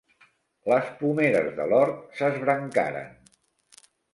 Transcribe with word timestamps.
Les 0.71 0.87
pomeres 1.03 1.51
de 1.61 1.67
l'hort 1.73 2.01
s'esbrancaren. 2.21 3.17